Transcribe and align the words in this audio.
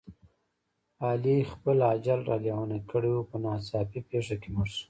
علي 1.07 1.37
خپل 1.51 1.77
اجل 1.93 2.19
را 2.29 2.37
لېونی 2.43 2.79
کړی 2.89 3.11
و، 3.13 3.27
په 3.29 3.37
ناڅاپي 3.43 3.99
پېښه 4.09 4.35
کې 4.41 4.49
مړ 4.55 4.67
شو. 4.73 4.79